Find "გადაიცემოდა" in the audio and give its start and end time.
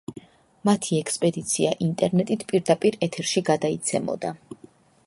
3.53-4.35